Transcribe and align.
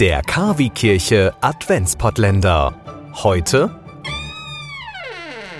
Der 0.00 0.22
Kavi-Kirche 0.22 1.34
Adventspottländer. 1.42 2.74
Heute 3.22 3.78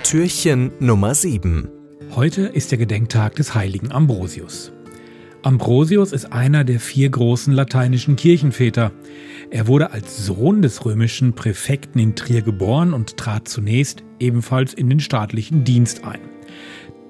Türchen 0.01 0.71
Nummer 0.79 1.13
7. 1.13 1.69
Heute 2.15 2.47
ist 2.47 2.71
der 2.71 2.79
Gedenktag 2.79 3.35
des 3.35 3.53
heiligen 3.53 3.91
Ambrosius. 3.91 4.71
Ambrosius 5.43 6.11
ist 6.11 6.33
einer 6.33 6.63
der 6.63 6.79
vier 6.79 7.11
großen 7.11 7.53
lateinischen 7.53 8.15
Kirchenväter. 8.15 8.91
Er 9.51 9.67
wurde 9.67 9.91
als 9.91 10.25
Sohn 10.25 10.63
des 10.63 10.85
römischen 10.85 11.33
Präfekten 11.33 12.01
in 12.01 12.15
Trier 12.15 12.41
geboren 12.41 12.93
und 12.93 13.17
trat 13.17 13.47
zunächst 13.47 14.01
ebenfalls 14.19 14.73
in 14.73 14.89
den 14.89 15.01
staatlichen 15.01 15.65
Dienst 15.65 16.03
ein. 16.03 16.21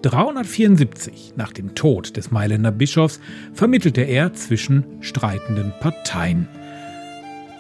374 0.02 1.36
nach 1.38 1.54
dem 1.54 1.76
Tod 1.76 2.18
des 2.18 2.30
Mailänder 2.30 2.74
Bischofs 2.74 3.22
vermittelte 3.54 4.02
er 4.02 4.34
zwischen 4.34 4.84
streitenden 5.00 5.72
Parteien. 5.80 6.50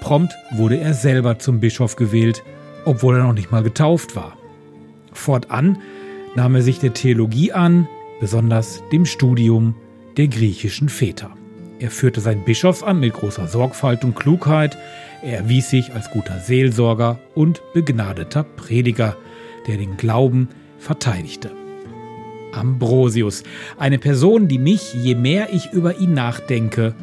Prompt 0.02 0.36
wurde 0.51 0.78
er 0.78 0.93
selber 0.93 1.39
zum 1.39 1.61
Bischof 1.61 1.96
gewählt, 1.96 2.43
obwohl 2.83 3.15
er 3.15 3.23
noch 3.23 3.33
nicht 3.33 3.51
mal 3.51 3.64
getauft 3.64 4.15
war. 4.18 4.37
Fortan 5.14 5.77
nahm 6.36 6.55
er 6.55 6.64
sich 6.64 6.79
der 6.79 6.93
Theologie 6.93 7.54
an, 7.54 7.87
besonders 8.19 8.83
dem 8.91 9.05
Studium 9.05 9.75
der 10.18 10.27
griechischen 10.27 10.89
Väter. 10.89 11.32
Er 11.79 11.91
führte 11.91 12.19
sein 12.19 12.43
Bischofsamt 12.43 13.00
mit 13.00 13.14
großer 13.14 13.47
Sorgfalt 13.47 14.04
und 14.04 14.15
Klugheit, 14.15 14.77
er 15.21 15.37
erwies 15.37 15.69
sich 15.69 15.93
als 15.93 16.10
guter 16.10 16.39
Seelsorger 16.39 17.19
und 17.36 17.61
begnadeter 17.74 18.43
Prediger, 18.43 19.15
der 19.68 19.77
den 19.77 19.97
Glauben 19.97 20.49
verteidigte. 20.79 21.52
Ambrosius, 22.54 23.43
eine 23.77 23.99
Person, 23.99 24.47
die 24.47 24.57
mich, 24.57 24.93
je 24.93 25.15
mehr 25.15 25.54
ich 25.54 25.71
über 25.71 25.99
ihn 25.99 26.13
nachdenke, 26.13 26.96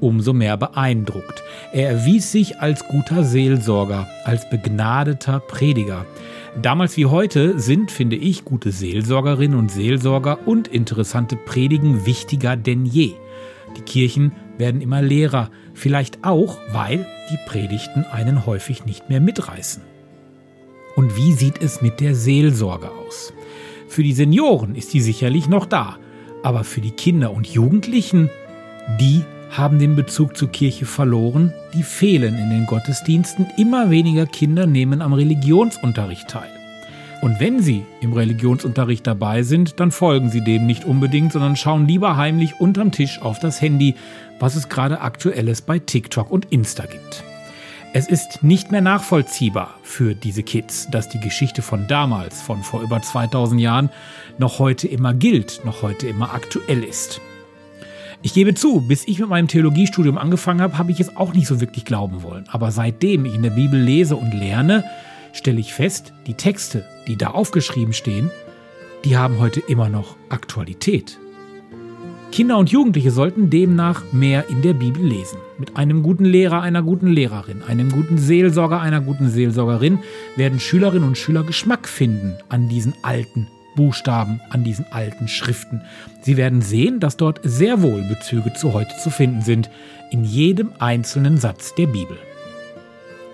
umso 0.00 0.32
mehr 0.32 0.56
beeindruckt. 0.56 1.42
Er 1.72 1.90
erwies 1.90 2.32
sich 2.32 2.60
als 2.60 2.86
guter 2.86 3.24
Seelsorger, 3.24 4.08
als 4.24 4.48
begnadeter 4.50 5.40
Prediger. 5.40 6.06
Damals 6.60 6.96
wie 6.96 7.06
heute 7.06 7.58
sind, 7.58 7.90
finde 7.90 8.16
ich, 8.16 8.44
gute 8.44 8.72
Seelsorgerinnen 8.72 9.58
und 9.58 9.70
Seelsorger 9.70 10.46
und 10.46 10.68
interessante 10.68 11.36
Predigen 11.36 12.06
wichtiger 12.06 12.56
denn 12.56 12.84
je. 12.84 13.12
Die 13.76 13.82
Kirchen 13.82 14.32
werden 14.56 14.80
immer 14.80 15.02
leerer, 15.02 15.50
vielleicht 15.74 16.24
auch, 16.24 16.58
weil 16.72 17.06
die 17.30 17.38
Predigten 17.46 18.04
einen 18.04 18.46
häufig 18.46 18.86
nicht 18.86 19.08
mehr 19.08 19.20
mitreißen. 19.20 19.82
Und 20.96 21.16
wie 21.16 21.32
sieht 21.32 21.62
es 21.62 21.80
mit 21.80 22.00
der 22.00 22.14
Seelsorge 22.14 22.90
aus? 22.90 23.32
Für 23.88 24.02
die 24.02 24.12
Senioren 24.12 24.74
ist 24.74 24.92
die 24.94 25.00
sicherlich 25.00 25.48
noch 25.48 25.64
da, 25.64 25.98
aber 26.42 26.64
für 26.64 26.80
die 26.80 26.90
Kinder 26.90 27.32
und 27.32 27.46
Jugendlichen, 27.46 28.30
die 29.00 29.22
haben 29.50 29.78
den 29.78 29.96
Bezug 29.96 30.36
zur 30.36 30.50
Kirche 30.50 30.86
verloren, 30.86 31.52
die 31.74 31.82
fehlen 31.82 32.38
in 32.38 32.50
den 32.50 32.66
Gottesdiensten, 32.66 33.46
immer 33.56 33.90
weniger 33.90 34.26
Kinder 34.26 34.66
nehmen 34.66 35.02
am 35.02 35.12
Religionsunterricht 35.12 36.28
teil. 36.28 36.50
Und 37.20 37.40
wenn 37.40 37.60
sie 37.60 37.84
im 38.00 38.12
Religionsunterricht 38.12 39.06
dabei 39.06 39.42
sind, 39.42 39.80
dann 39.80 39.90
folgen 39.90 40.30
sie 40.30 40.42
dem 40.42 40.66
nicht 40.66 40.84
unbedingt, 40.84 41.32
sondern 41.32 41.56
schauen 41.56 41.88
lieber 41.88 42.16
heimlich 42.16 42.60
unterm 42.60 42.92
Tisch 42.92 43.20
auf 43.20 43.40
das 43.40 43.60
Handy, 43.60 43.96
was 44.38 44.54
es 44.54 44.68
gerade 44.68 45.00
aktuelles 45.00 45.62
bei 45.62 45.80
TikTok 45.80 46.30
und 46.30 46.46
Insta 46.50 46.86
gibt. 46.86 47.24
Es 47.92 48.06
ist 48.06 48.42
nicht 48.42 48.70
mehr 48.70 48.82
nachvollziehbar 48.82 49.74
für 49.82 50.14
diese 50.14 50.42
Kids, 50.42 50.88
dass 50.90 51.08
die 51.08 51.20
Geschichte 51.20 51.62
von 51.62 51.88
damals, 51.88 52.40
von 52.42 52.62
vor 52.62 52.82
über 52.82 53.00
2000 53.00 53.60
Jahren, 53.60 53.90
noch 54.36 54.58
heute 54.58 54.86
immer 54.86 55.14
gilt, 55.14 55.62
noch 55.64 55.82
heute 55.82 56.06
immer 56.06 56.34
aktuell 56.34 56.84
ist. 56.84 57.20
Ich 58.20 58.34
gebe 58.34 58.52
zu, 58.54 58.80
bis 58.80 59.06
ich 59.06 59.20
mit 59.20 59.28
meinem 59.28 59.46
Theologiestudium 59.46 60.18
angefangen 60.18 60.60
habe, 60.60 60.76
habe 60.76 60.90
ich 60.90 60.98
es 60.98 61.16
auch 61.16 61.34
nicht 61.34 61.46
so 61.46 61.60
wirklich 61.60 61.84
glauben 61.84 62.24
wollen. 62.24 62.46
Aber 62.48 62.72
seitdem 62.72 63.24
ich 63.24 63.34
in 63.34 63.42
der 63.42 63.50
Bibel 63.50 63.80
lese 63.80 64.16
und 64.16 64.34
lerne, 64.34 64.84
stelle 65.32 65.60
ich 65.60 65.72
fest, 65.72 66.12
die 66.26 66.34
Texte, 66.34 66.84
die 67.06 67.16
da 67.16 67.28
aufgeschrieben 67.28 67.92
stehen, 67.92 68.30
die 69.04 69.16
haben 69.16 69.38
heute 69.38 69.60
immer 69.60 69.88
noch 69.88 70.16
Aktualität. 70.30 71.18
Kinder 72.32 72.58
und 72.58 72.70
Jugendliche 72.70 73.12
sollten 73.12 73.50
demnach 73.50 74.02
mehr 74.12 74.48
in 74.48 74.62
der 74.62 74.74
Bibel 74.74 75.02
lesen. 75.02 75.38
Mit 75.56 75.76
einem 75.76 76.02
guten 76.02 76.24
Lehrer, 76.24 76.60
einer 76.60 76.82
guten 76.82 77.06
Lehrerin, 77.06 77.62
einem 77.62 77.90
guten 77.90 78.18
Seelsorger, 78.18 78.80
einer 78.80 79.00
guten 79.00 79.28
Seelsorgerin 79.28 80.00
werden 80.34 80.58
Schülerinnen 80.58 81.08
und 81.08 81.16
Schüler 81.16 81.44
Geschmack 81.44 81.88
finden 81.88 82.34
an 82.48 82.68
diesen 82.68 82.94
alten 83.02 83.46
Buchstaben 83.78 84.40
an 84.50 84.64
diesen 84.64 84.86
alten 84.90 85.28
Schriften. 85.28 85.82
Sie 86.20 86.36
werden 86.36 86.62
sehen, 86.62 86.98
dass 86.98 87.16
dort 87.16 87.38
sehr 87.44 87.80
wohl 87.80 88.02
Bezüge 88.02 88.52
zu 88.52 88.72
heute 88.72 88.96
zu 89.00 89.08
finden 89.08 89.40
sind, 89.40 89.70
in 90.10 90.24
jedem 90.24 90.72
einzelnen 90.80 91.38
Satz 91.38 91.76
der 91.76 91.86
Bibel. 91.86 92.18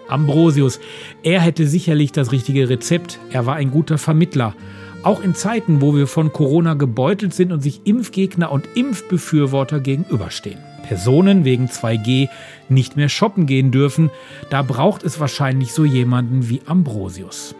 Ambrosius, 0.06 0.80
er 1.22 1.40
hätte 1.40 1.66
sicherlich 1.66 2.12
das 2.12 2.30
richtige 2.30 2.68
Rezept, 2.68 3.18
er 3.30 3.46
war 3.46 3.56
ein 3.56 3.70
guter 3.70 3.96
Vermittler. 3.96 4.54
Auch 5.02 5.22
in 5.22 5.34
Zeiten, 5.34 5.80
wo 5.80 5.96
wir 5.96 6.06
von 6.06 6.30
Corona 6.30 6.74
gebeutelt 6.74 7.32
sind 7.32 7.50
und 7.50 7.62
sich 7.62 7.80
Impfgegner 7.86 8.52
und 8.52 8.68
Impfbefürworter 8.74 9.80
gegenüberstehen. 9.80 10.58
Personen 10.82 11.46
wegen 11.46 11.68
2G 11.68 12.28
nicht 12.68 12.98
mehr 12.98 13.08
shoppen 13.08 13.46
gehen 13.46 13.70
dürfen, 13.70 14.10
da 14.50 14.60
braucht 14.60 15.04
es 15.04 15.18
wahrscheinlich 15.20 15.72
so 15.72 15.86
jemanden 15.86 16.50
wie 16.50 16.60
Ambrosius. 16.66 17.54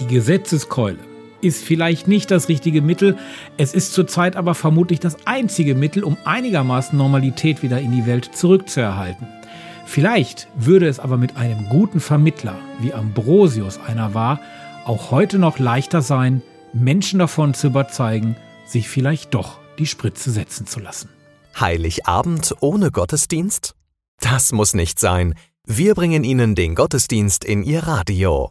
Die 0.00 0.08
Gesetzeskeule 0.08 1.07
ist 1.40 1.64
vielleicht 1.64 2.08
nicht 2.08 2.30
das 2.30 2.48
richtige 2.48 2.82
Mittel. 2.82 3.16
Es 3.56 3.74
ist 3.74 3.92
zurzeit 3.92 4.36
aber 4.36 4.54
vermutlich 4.54 5.00
das 5.00 5.16
einzige 5.26 5.74
Mittel, 5.74 6.04
um 6.04 6.16
einigermaßen 6.24 6.96
Normalität 6.96 7.62
wieder 7.62 7.80
in 7.80 7.92
die 7.92 8.06
Welt 8.06 8.30
zurückzuerhalten. 8.34 9.26
Vielleicht 9.86 10.48
würde 10.56 10.86
es 10.86 11.00
aber 11.00 11.16
mit 11.16 11.36
einem 11.36 11.68
guten 11.70 12.00
Vermittler, 12.00 12.58
wie 12.80 12.92
Ambrosius 12.92 13.80
einer 13.80 14.12
war, 14.12 14.40
auch 14.84 15.10
heute 15.10 15.38
noch 15.38 15.58
leichter 15.58 16.02
sein, 16.02 16.42
Menschen 16.72 17.18
davon 17.18 17.54
zu 17.54 17.68
überzeugen, 17.68 18.36
sich 18.66 18.88
vielleicht 18.88 19.34
doch 19.34 19.58
die 19.78 19.86
Spritze 19.86 20.30
setzen 20.30 20.66
zu 20.66 20.80
lassen. 20.80 21.08
Heiligabend 21.58 22.54
ohne 22.60 22.90
Gottesdienst? 22.90 23.74
Das 24.20 24.52
muss 24.52 24.74
nicht 24.74 24.98
sein. 24.98 25.34
Wir 25.64 25.94
bringen 25.94 26.24
Ihnen 26.24 26.54
den 26.54 26.74
Gottesdienst 26.74 27.44
in 27.44 27.62
Ihr 27.62 27.84
Radio. 27.84 28.50